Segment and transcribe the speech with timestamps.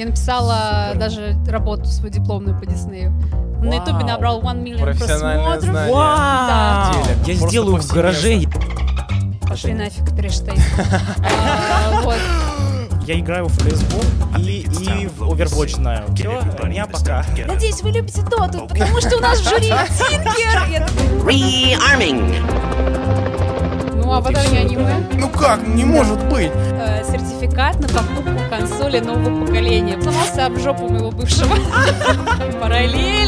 [0.00, 3.12] Я написала даже работу свою дипломную по Диснею.
[3.62, 5.60] На ютубе набрал 1 миллион просмотров.
[5.62, 5.94] знание.
[5.94, 6.90] Да.
[7.26, 8.44] Я Просто сделаю в гараже.
[9.46, 10.58] Пошли нафиг, Трэштейн.
[11.22, 12.16] А, Вот.
[13.06, 16.06] Я играю в CSGO и, и в Overwatch знаю.
[16.14, 17.22] Все, меня пока.
[17.46, 19.66] Надеюсь, вы любите доту, потому что у нас в жюри
[19.98, 20.88] Тинкер.
[21.26, 22.40] Rearming.
[23.96, 24.96] Ну, а потом я аниме.
[25.40, 25.66] Как?
[25.66, 26.50] Не может быть.
[26.54, 29.98] Э, Сертификат на покупку консоли нового поколения.
[30.02, 31.56] Сломался об жопу моего бывшего.
[32.60, 33.19] Параллели.